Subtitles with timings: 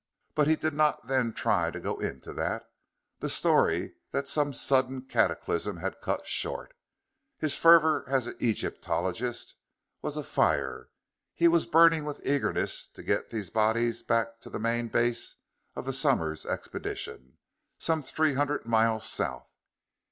[0.33, 2.65] But he did not then try to go into that,
[3.19, 6.73] the story that some sudden cataclysm had cut short.
[7.37, 9.57] His fervor, as an Egyptologist,
[10.01, 10.89] was afire.
[11.35, 15.35] He was burning with eagerness to get these bodies back to the main base
[15.75, 17.37] of the Somers Expedition,
[17.77, 19.53] some three hundred miles south.